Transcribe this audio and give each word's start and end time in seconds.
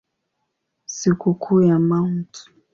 Sikukuu 0.85 1.61
ya 1.63 1.79
Mt. 1.79 2.47